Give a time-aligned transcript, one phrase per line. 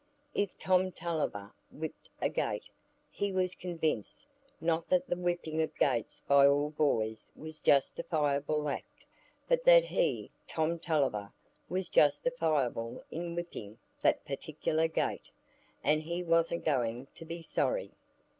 [0.33, 2.67] If Tom Tulliver whipped a gate,
[3.11, 4.25] he was convinced,
[4.59, 9.05] not that the whipping of gates by all boys was a justifiable act,
[9.47, 11.31] but that he, Tom Tulliver,
[11.69, 15.29] was justifiable in whipping that particular gate,
[15.83, 17.91] and he wasn't going to be sorry.